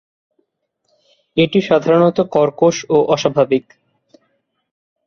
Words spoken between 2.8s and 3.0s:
ও